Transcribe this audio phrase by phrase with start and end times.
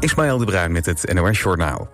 [0.00, 1.88] Ismaël de Bruin met het NOS Journaal.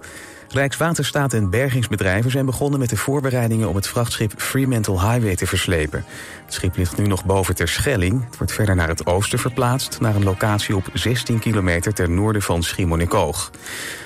[0.49, 6.04] Rijkswaterstaat en bergingsbedrijven zijn begonnen met de voorbereidingen om het vrachtschip Fremantle Highway te verslepen.
[6.45, 8.24] Het schip ligt nu nog boven ter Schelling.
[8.24, 12.42] Het wordt verder naar het oosten verplaatst, naar een locatie op 16 kilometer ten noorden
[12.42, 13.51] van Schiermonnikoog.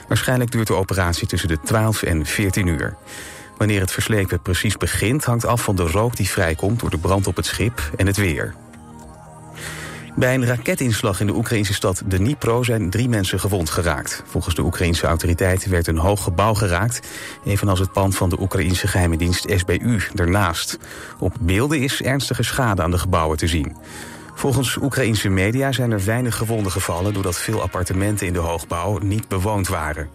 [0.09, 2.95] Waarschijnlijk duurt de operatie tussen de 12 en 14 uur.
[3.57, 7.27] Wanneer het verslepen precies begint hangt af van de rook die vrijkomt door de brand
[7.27, 8.55] op het schip en het weer.
[10.17, 14.23] Bij een raketinslag in de Oekraïnse stad Dnipro zijn drie mensen gewond geraakt.
[14.27, 17.09] Volgens de Oekraïnse autoriteiten werd een hoog gebouw geraakt,
[17.45, 20.79] evenals het pand van de Oekraïnse geheime dienst SBU ernaast.
[21.19, 23.77] Op beelden is ernstige schade aan de gebouwen te zien.
[24.35, 29.29] Volgens Oekraïnse media zijn er weinig gewonden gevallen doordat veel appartementen in de hoogbouw niet
[29.29, 30.09] bewoond waren.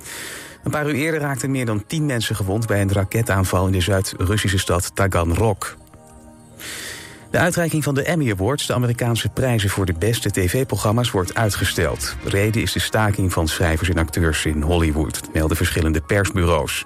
[0.63, 3.81] Een paar uur eerder raakten meer dan tien mensen gewond bij een raketaanval in de
[3.81, 5.75] Zuid-Russische stad Taganrog.
[7.35, 12.15] De uitreiking van de Emmy Awards, de Amerikaanse prijzen voor de beste tv-programma's, wordt uitgesteld.
[12.23, 16.85] Reden is de staking van schrijvers en acteurs in Hollywood, melden verschillende persbureaus.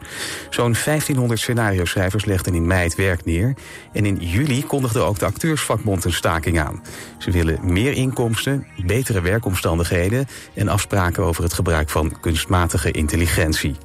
[0.49, 3.55] Zo'n 1500 scenario-schrijvers legden in mei het werk neer.
[3.93, 6.83] En in juli kondigde ook de acteursvakbond een staking aan.
[7.17, 13.75] Ze willen meer inkomsten, betere werkomstandigheden en afspraken over het gebruik van kunstmatige intelligentie.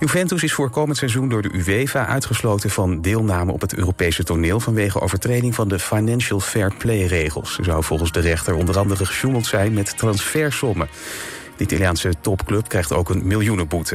[0.00, 4.60] Juventus is voor komend seizoen door de UEFA uitgesloten van deelname op het Europese toneel
[4.60, 7.58] vanwege overtreding van de Financial Fair Play-regels.
[7.58, 10.88] Er zou volgens de rechter onder andere gesjoemeld zijn met transfersommen.
[11.56, 13.94] De Italiaanse topclub krijgt ook een miljoenenboete.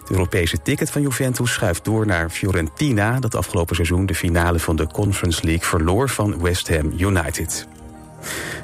[0.00, 4.76] Het Europese ticket van Juventus schuift door naar Fiorentina, dat afgelopen seizoen de finale van
[4.76, 7.66] de Conference League verloor van West Ham United.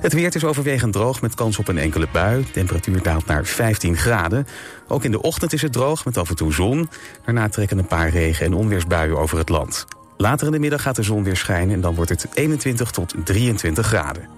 [0.00, 2.50] Het weer is overwegend droog met kans op een enkele bui.
[2.52, 4.46] Temperatuur daalt naar 15 graden.
[4.88, 6.88] Ook in de ochtend is het droog met af en toe zon.
[7.24, 9.86] Daarna trekken een paar regen- en onweersbuien over het land.
[10.16, 13.14] Later in de middag gaat de zon weer schijnen en dan wordt het 21 tot
[13.24, 14.28] 23 graden.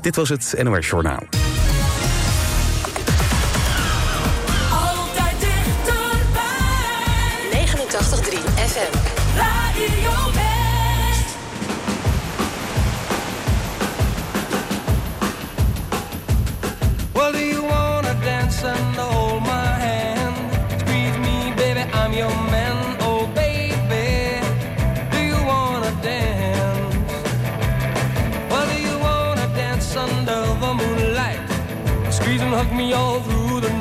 [0.00, 1.22] Dit was het NOS Journaal.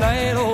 [0.10, 0.49] Through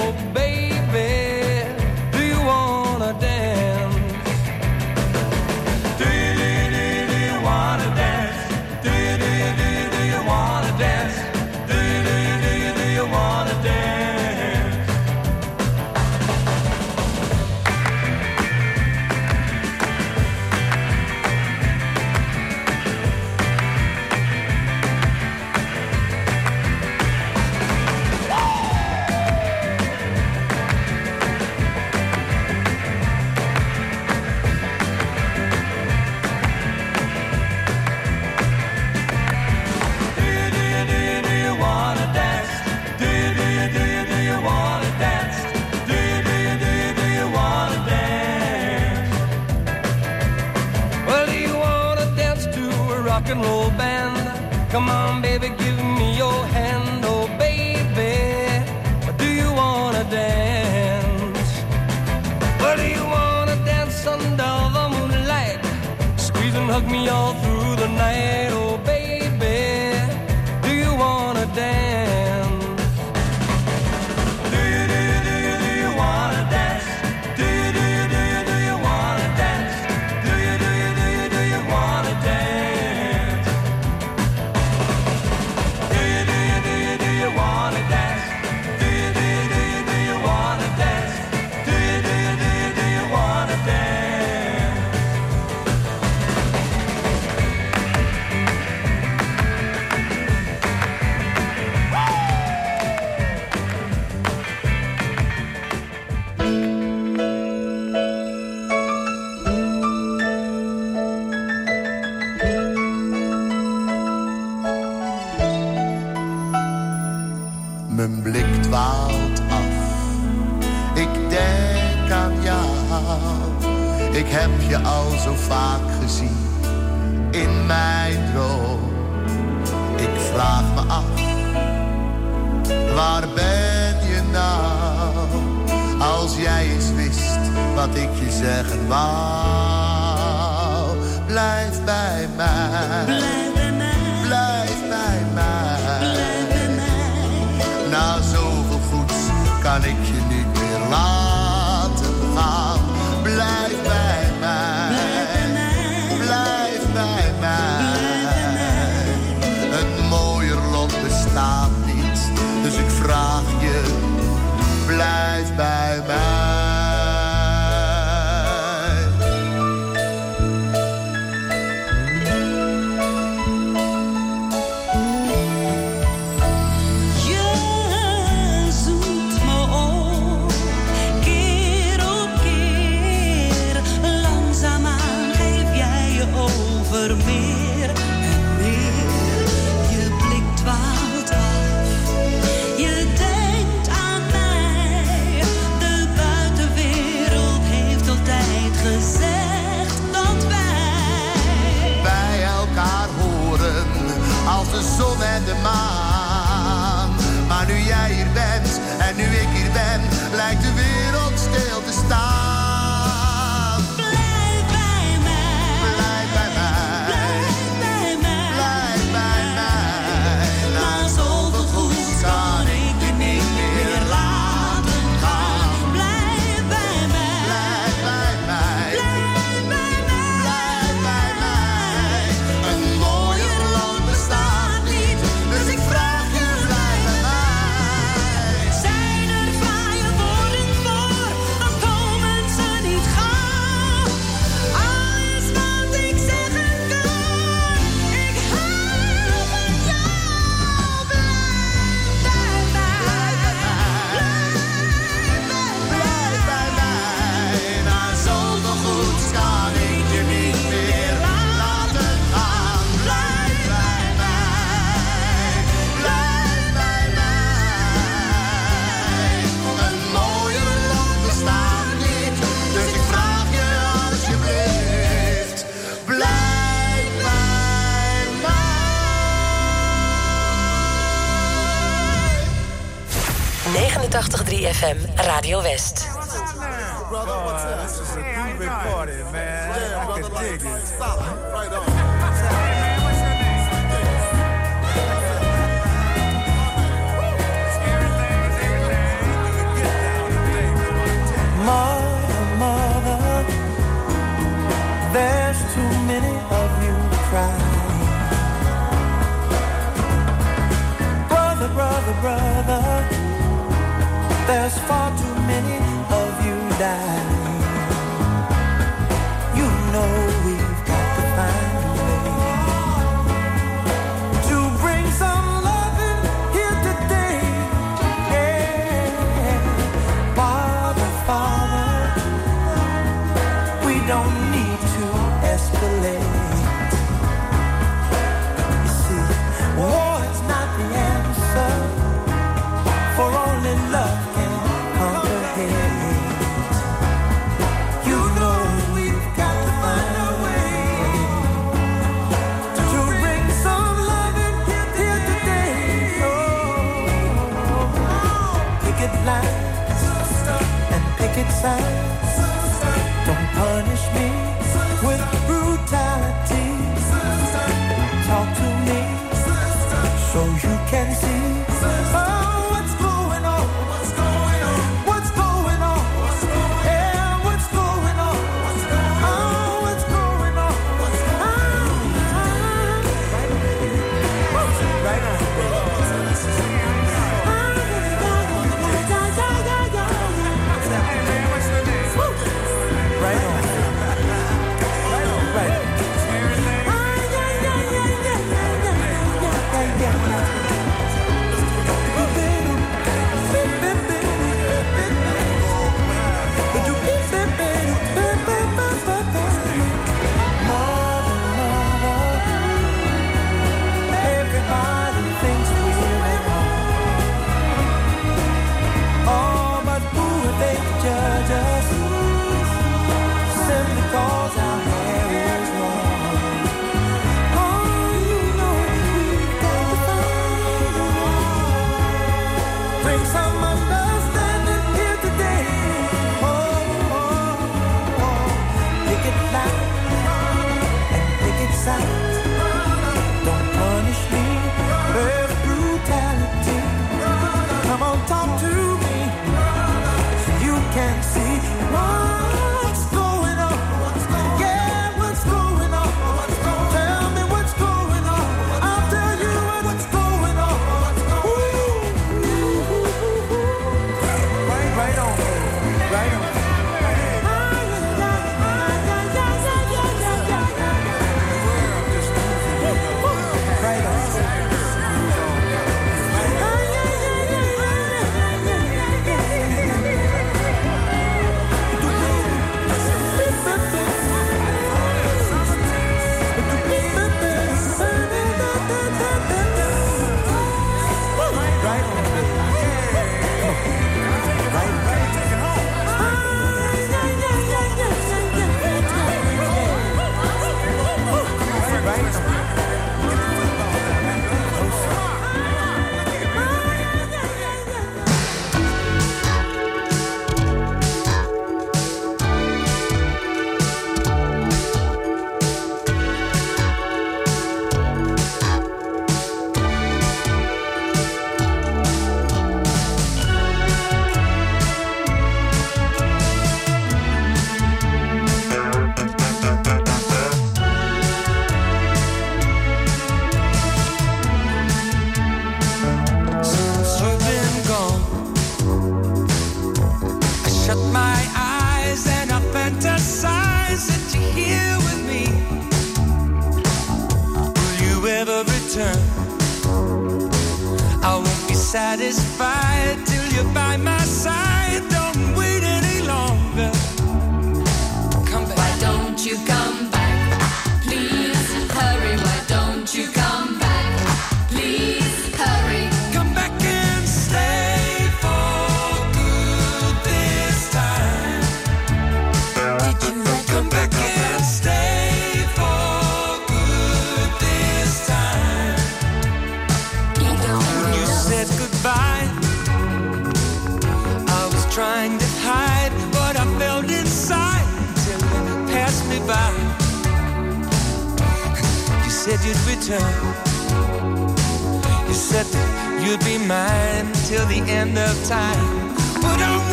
[187.12, 187.35] over meer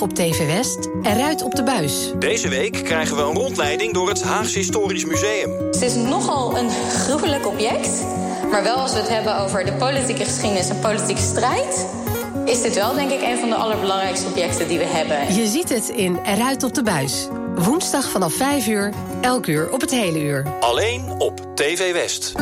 [0.00, 2.12] Op TV West, eruit op de buis.
[2.18, 5.52] Deze week krijgen we een rondleiding door het Haagse Historisch Museum.
[5.66, 8.04] Het is nogal een gruwelijk object.
[8.50, 11.86] Maar wel als we het hebben over de politieke geschiedenis en politieke strijd...
[12.44, 15.34] is dit wel, denk ik, een van de allerbelangrijkste objecten die we hebben.
[15.34, 17.28] Je ziet het in Eruit op de buis.
[17.54, 20.46] Woensdag vanaf 5 uur, elk uur op het hele uur.
[20.60, 22.32] Alleen op TV West.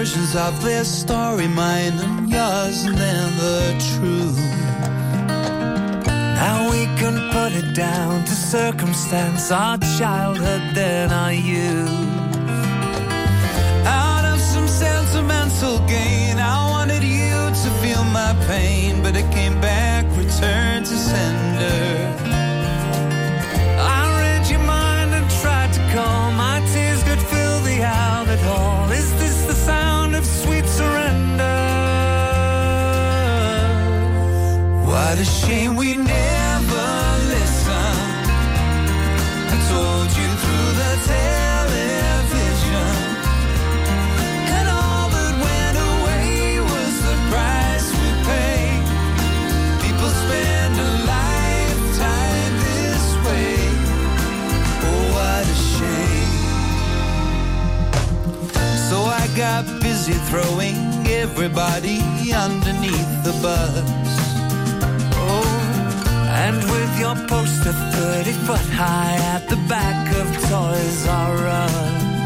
[0.00, 4.40] Versions of this story, mine and yours, and then the truth.
[6.40, 11.90] Now we can put it down to circumstance, our childhood, then our youth.
[13.84, 19.60] Out of some sentimental gain, I wanted you to feel my pain, but it came
[19.60, 22.29] back, returned to sender.
[34.90, 36.88] What a shame we never
[37.30, 38.26] listened.
[39.54, 42.92] I told you through the television.
[44.56, 48.82] And all that went away was the price we paid.
[49.84, 53.54] People spend a lifetime this way.
[54.90, 56.34] Oh, what a shame.
[58.90, 62.02] So I got busy throwing everybody
[62.34, 64.29] underneath the bus.
[66.52, 72.19] And with your poster 30 foot high at the back of Toys R Us.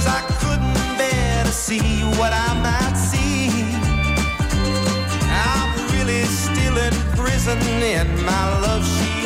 [0.00, 3.50] Cause I couldn't bear to see what I might see.
[5.28, 9.19] I'm really still in prison in my love sheet.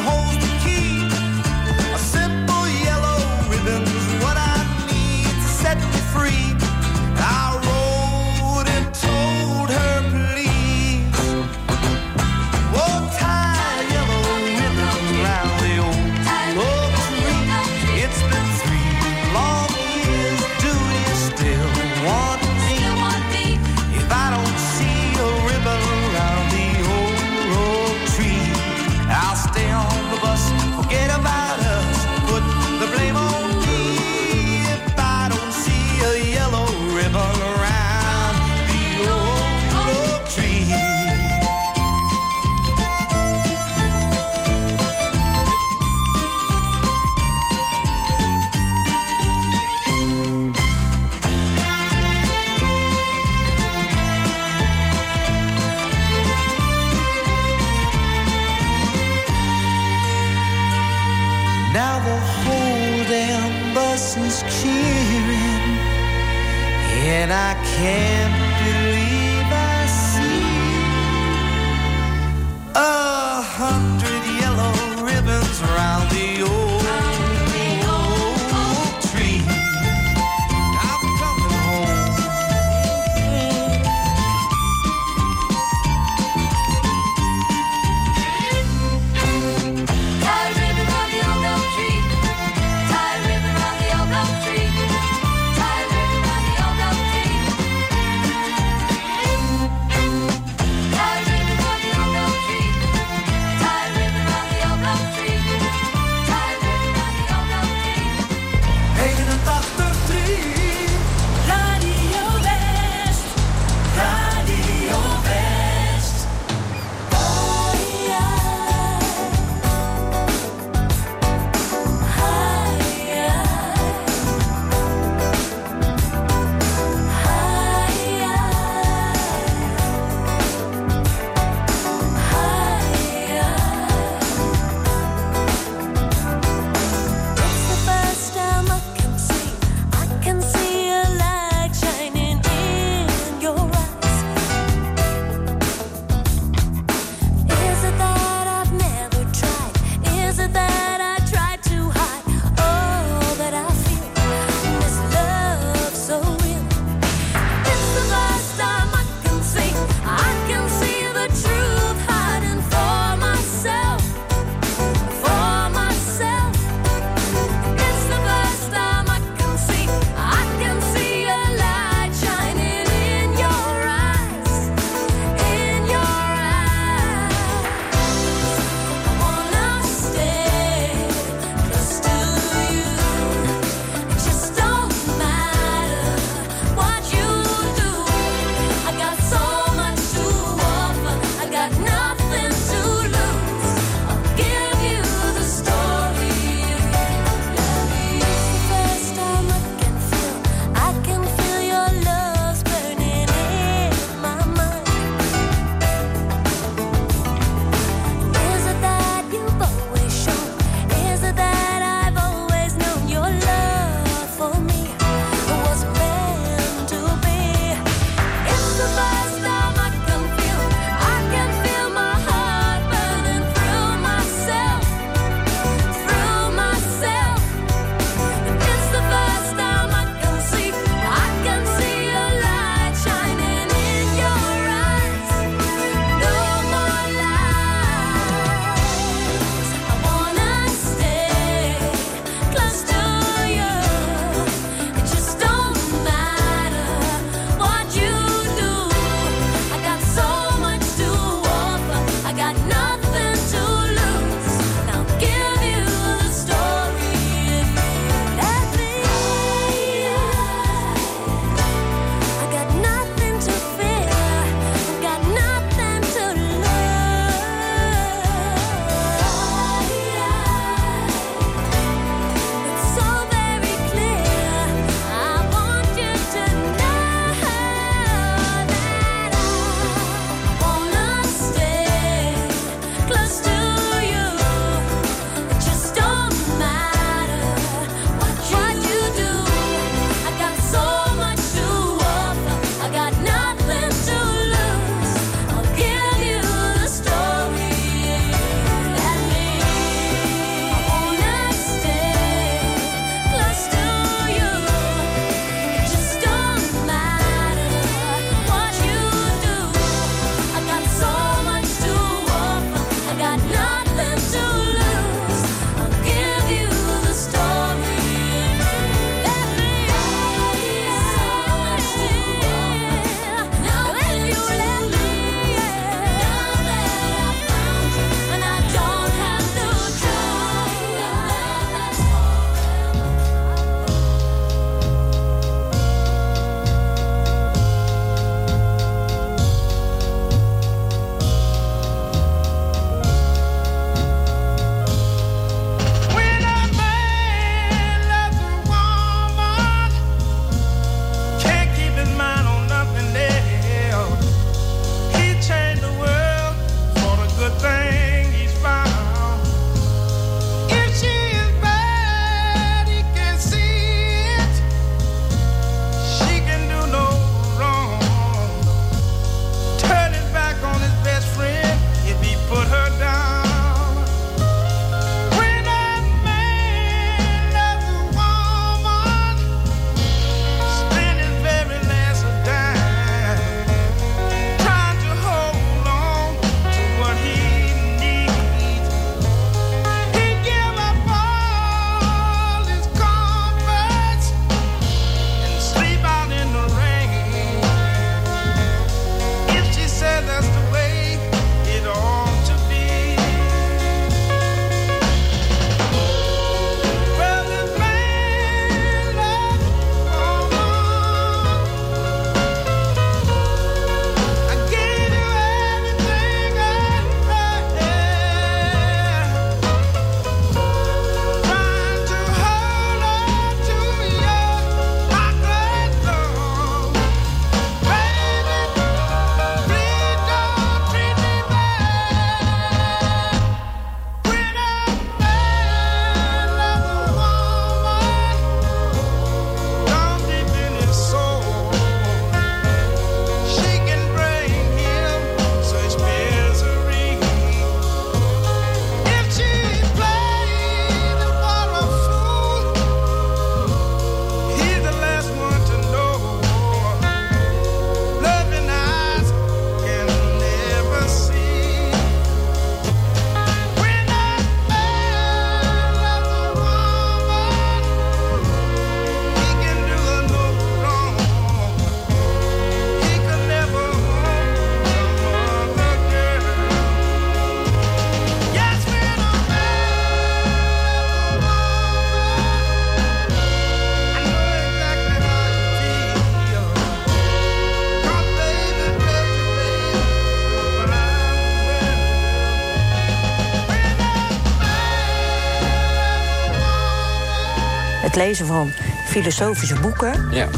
[498.15, 498.73] Het lezen van
[499.07, 500.49] filosofische boeken, Ja.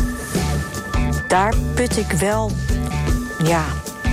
[1.28, 2.50] daar put ik wel,
[3.44, 3.64] ja,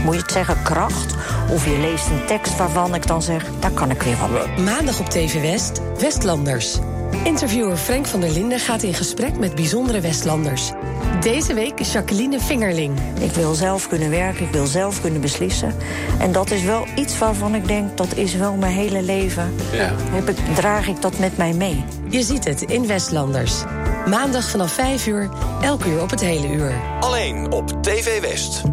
[0.03, 1.15] moet je het zeggen, kracht.
[1.49, 4.65] Of je leest een tekst waarvan ik dan zeg, daar kan ik weer wat mee.
[4.65, 6.77] Maandag op TV West, Westlanders.
[7.23, 10.71] Interviewer Frank van der Linden gaat in gesprek met bijzondere Westlanders.
[11.24, 13.00] Deze week Jacqueline Vingerling.
[13.20, 15.76] Ik wil zelf kunnen werken, ik wil zelf kunnen beslissen.
[16.20, 19.56] En dat is wel iets waarvan ik denk, dat is wel mijn hele leven.
[19.72, 19.94] Ja.
[19.98, 21.84] Heb ik, draag ik dat met mij mee.
[22.10, 23.64] Je ziet het in Westlanders.
[24.08, 25.30] Maandag vanaf 5 uur,
[25.62, 26.74] elk uur op het hele uur.
[27.00, 28.73] Alleen op TV West.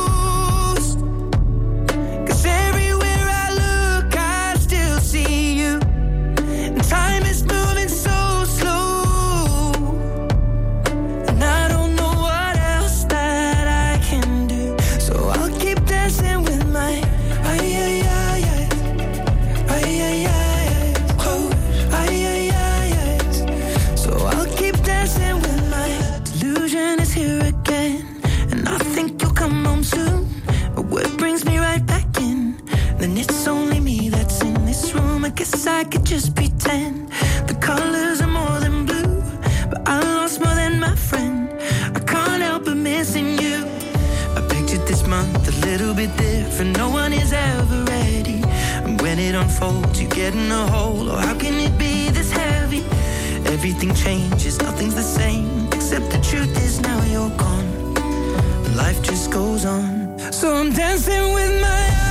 [46.63, 48.43] No one is ever ready.
[48.85, 51.09] And when it unfolds, you get in a hole.
[51.09, 52.83] Oh, how can it be this heavy?
[53.45, 55.67] Everything changes, nothing's the same.
[55.73, 57.95] Except the truth is now you're gone.
[58.75, 60.19] Life just goes on.
[60.31, 62.10] So I'm dancing with my eyes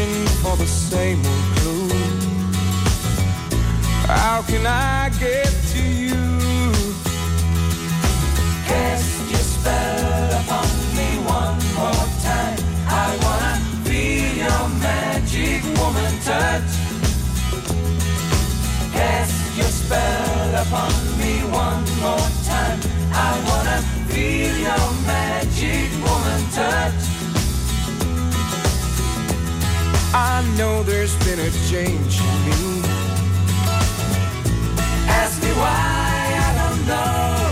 [0.00, 1.88] searching for the same old clue.
[4.06, 6.72] How can I get to you?
[8.66, 12.58] Cast your spell upon me one more time.
[12.86, 16.72] I wanna feel your magic woman touch.
[18.92, 21.34] Cast your spell upon me
[21.64, 22.80] one more time.
[23.12, 23.78] I wanna
[24.08, 26.99] feel your magic woman touch.
[30.12, 32.82] I know there's been a change in me.
[35.06, 37.50] Ask me why, I don't know.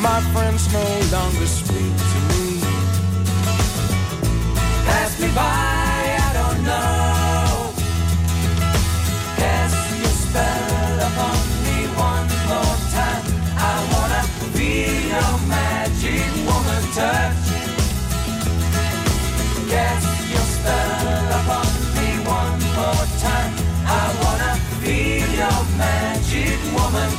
[0.00, 0.84] My friends no
[1.16, 2.60] longer speak to me.
[4.86, 5.73] Pass me by.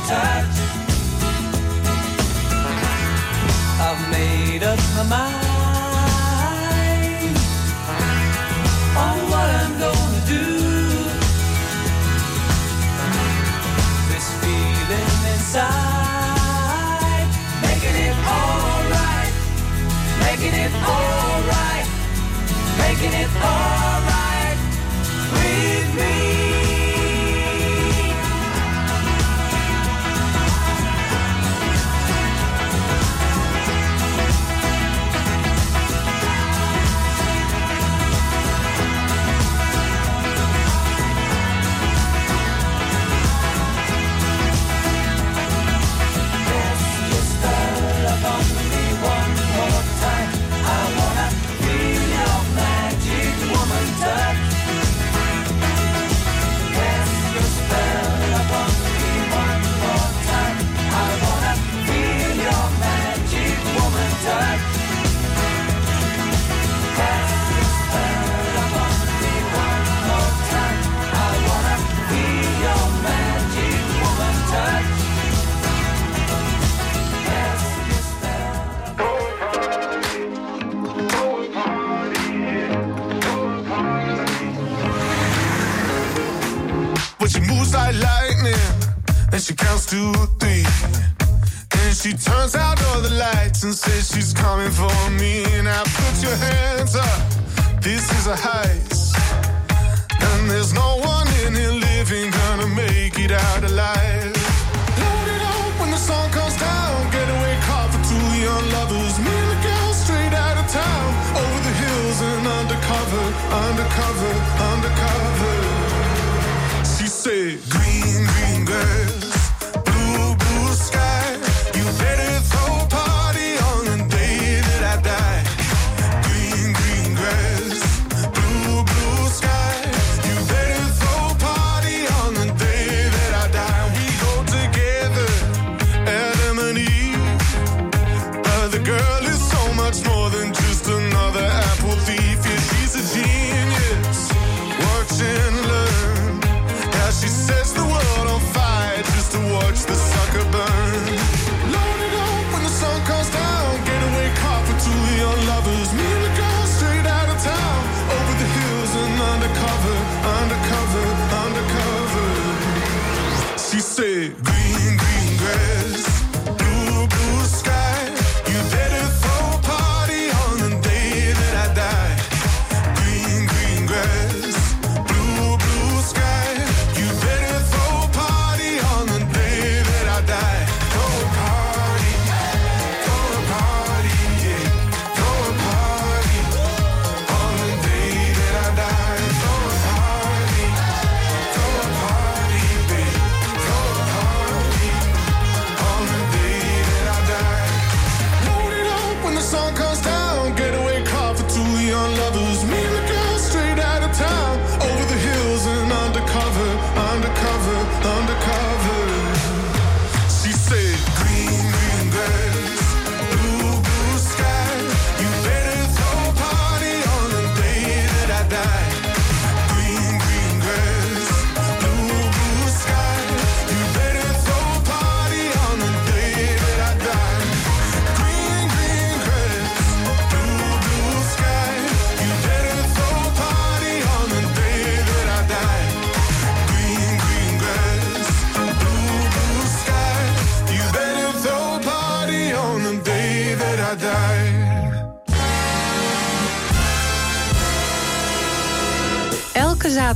[0.08, 0.56] touch.
[3.86, 5.36] I've made up my mind
[9.04, 10.46] on what I'm gonna do.
[14.10, 15.66] This feeling inside,
[17.62, 19.32] making it alright,
[20.26, 21.86] making it alright,
[22.78, 23.85] making it alright.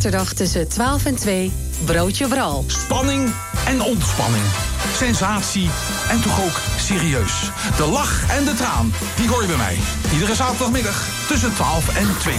[0.00, 1.52] Zaterdag tussen 12 en 2,
[1.84, 2.64] Broodje Bral.
[2.66, 3.32] Spanning
[3.66, 4.42] en ontspanning.
[4.96, 5.70] Sensatie
[6.10, 7.50] en toch ook serieus.
[7.76, 9.78] De lach en de traan, die hoor je bij mij.
[10.12, 12.34] Iedere zaterdagmiddag tussen 12 en 2.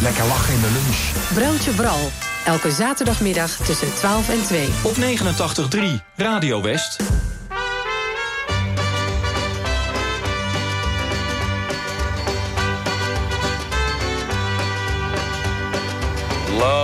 [0.00, 0.98] Lekker lachen in de lunch.
[1.34, 2.10] Broodje Bral.
[2.44, 4.68] Elke zaterdagmiddag tussen 12 en 2.
[4.82, 5.80] Op 89.3
[6.16, 6.96] Radio West.
[16.58, 16.83] Love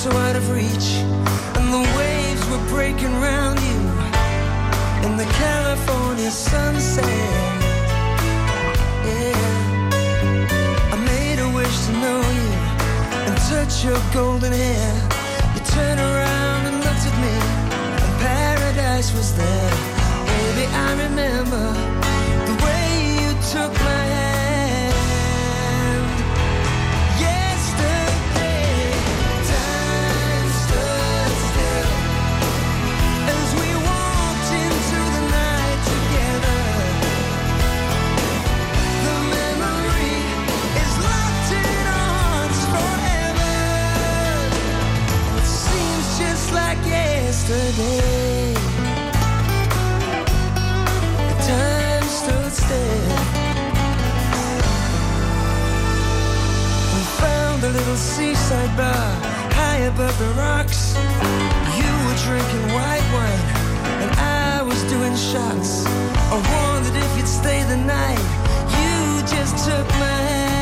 [0.00, 0.88] so out of reach.
[1.58, 3.80] And the waves were breaking round you
[5.04, 7.04] in the California sunset.
[9.04, 9.36] Yeah,
[10.94, 12.50] I made a wish to know you
[13.26, 14.92] and touch your golden hair.
[15.54, 17.36] You turned around and looked at me,
[18.04, 19.72] and paradise was there.
[20.30, 21.64] Baby, I remember
[22.48, 22.84] the way
[23.20, 24.29] you took my hand.
[47.50, 48.54] Yesterday.
[51.46, 53.08] Time stood still.
[56.94, 58.94] We found a little seaside bar
[59.58, 60.94] high above the rocks.
[61.78, 63.44] You were drinking white wine
[64.02, 65.86] and I was doing shots.
[65.86, 68.24] I wondered if you'd stay the night.
[68.78, 70.59] You just took my hand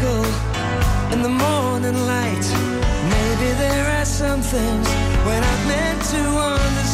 [0.00, 0.24] twinkle
[1.12, 2.46] in the morning light.
[3.10, 4.88] Maybe there are some things
[5.26, 6.89] when I meant to understand.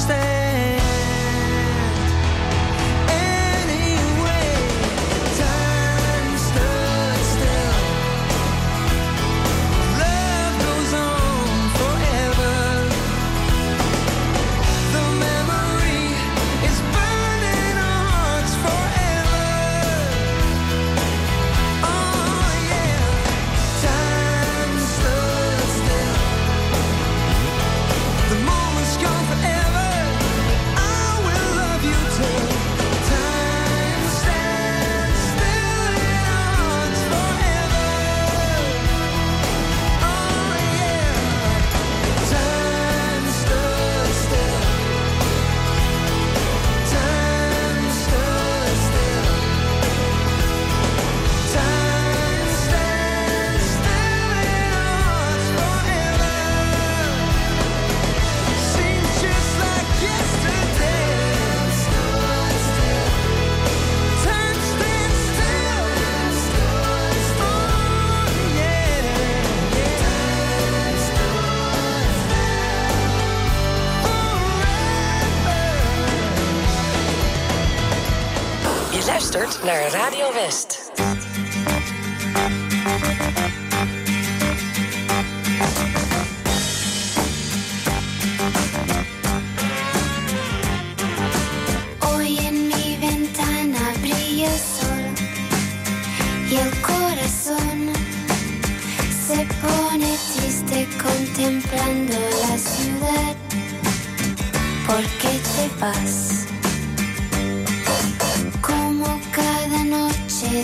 [79.67, 80.76] naar Radio West.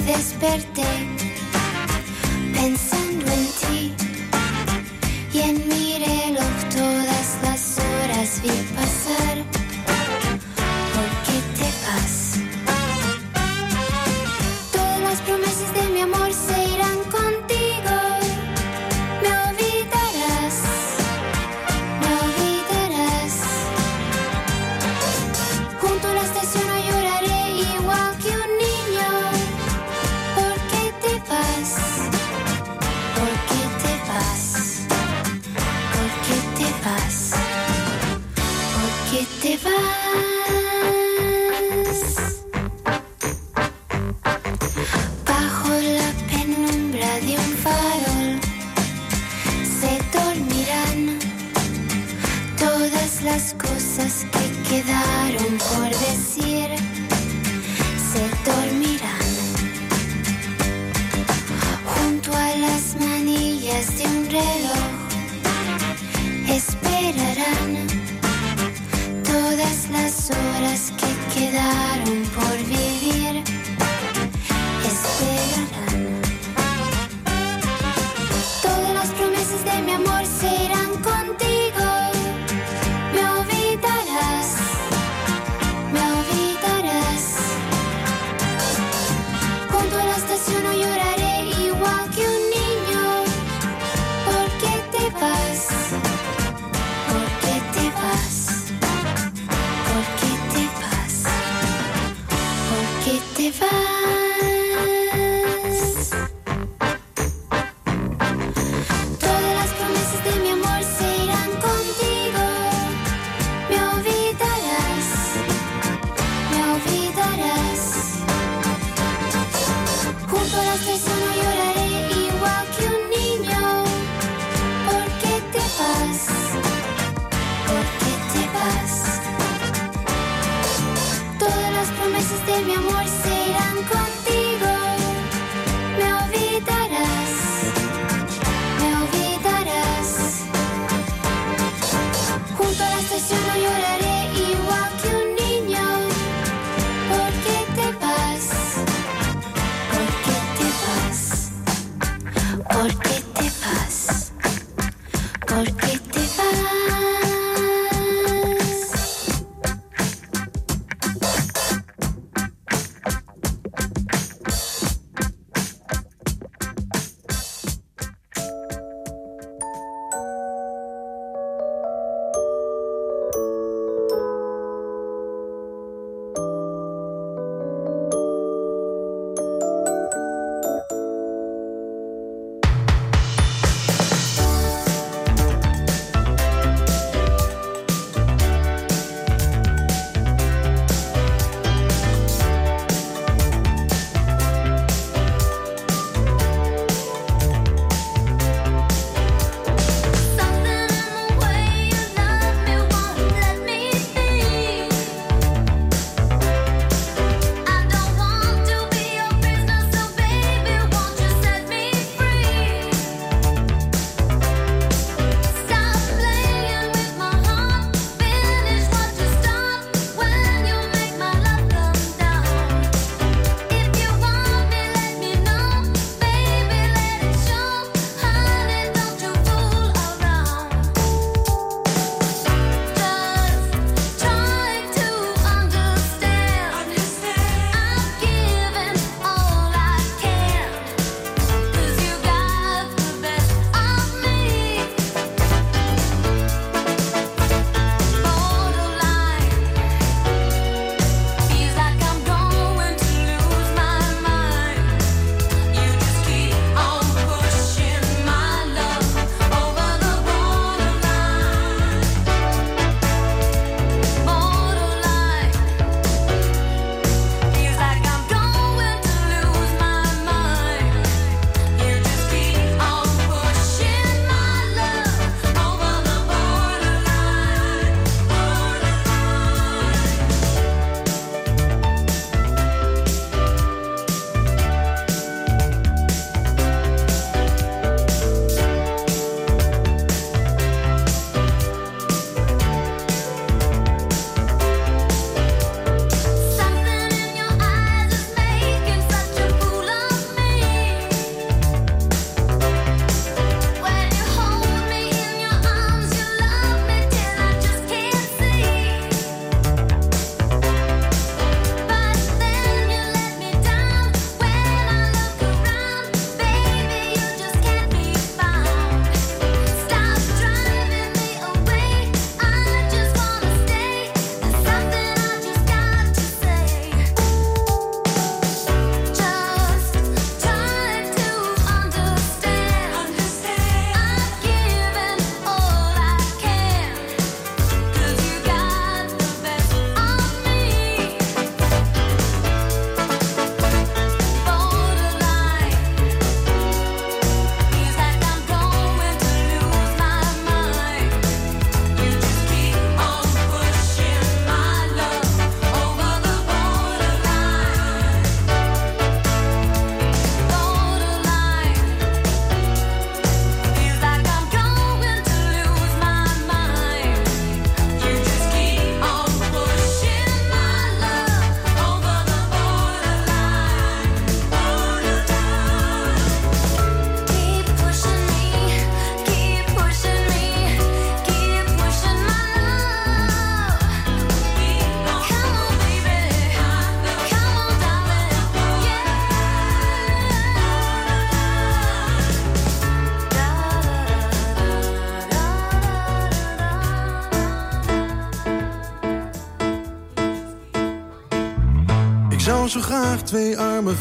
[0.00, 0.82] desperté.
[2.54, 3.01] Pensando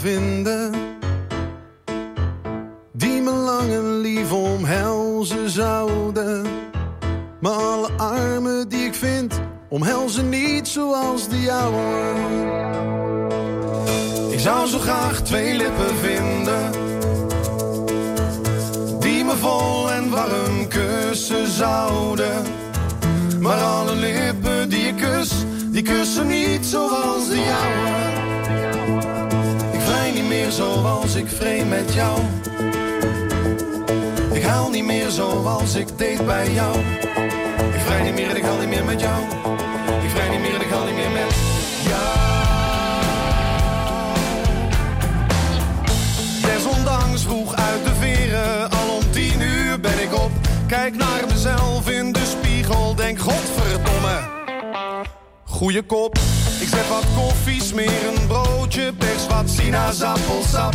[0.04, 0.70] vinden
[50.82, 54.20] Kijk naar mezelf in de spiegel, denk godverdomme.
[55.44, 56.18] Goeie kop,
[56.60, 60.74] ik zet wat koffie, smeer een broodje, pers wat sinaasappelsap.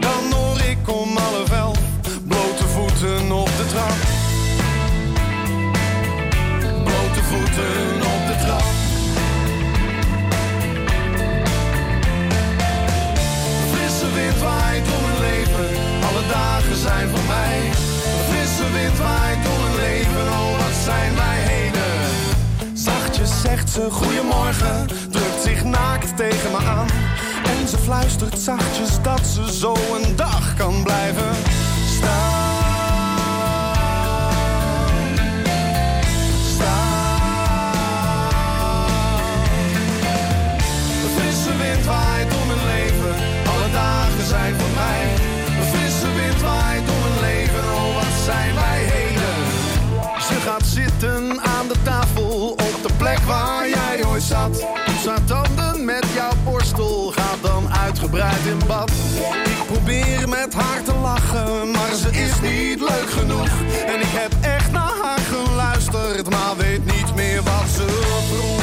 [0.00, 1.78] Dan hoor ik om half elf,
[2.28, 3.96] blote voeten op de trap.
[6.84, 8.66] Blote voeten op de trap.
[13.72, 15.68] Frisse wind waait door mijn leven,
[16.08, 17.23] alle dagen zijn voor
[18.64, 22.76] Frisse wind waait door leven, oh wat zijn wij heden.
[22.76, 26.86] Zachtjes zegt ze goedemorgen, drukt zich naakt tegen me aan.
[27.44, 31.34] En ze fluistert zachtjes dat ze zo een dag kan blijven
[31.98, 32.43] staan.
[53.14, 54.66] Plek waar jij ooit zat.
[54.86, 58.90] Doet haar tanden met jouw borstel, gaat dan uitgebreid in bad.
[59.44, 63.48] Ik probeer met haar te lachen, maar ze is niet leuk genoeg.
[63.86, 67.86] En ik heb echt naar haar geluisterd, maar weet niet meer wat ze
[68.28, 68.62] vroeg.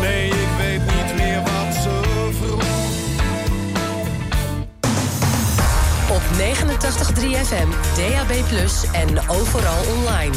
[0.00, 2.00] Nee, ik weet niet meer wat ze
[2.40, 2.62] vroeg.
[6.10, 8.32] Op 89.3 FM, DAB+,
[8.92, 10.36] en overal online.